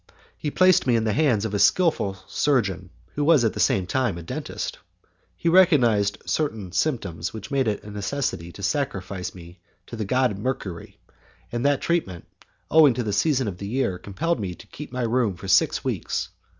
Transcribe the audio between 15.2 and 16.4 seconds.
for six weeks.